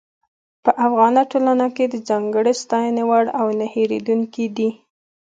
په 0.63 0.71
افغاني 0.85 1.23
ټولنه 1.31 1.67
کې 1.75 1.85
د 1.89 1.95
ځانګړې 2.09 2.53
ستاينې 2.63 3.03
وړ 3.09 3.25
او 3.39 3.45
نۀ 3.59 3.67
هېرېدونکي 3.75 4.45
دي. 4.57 4.69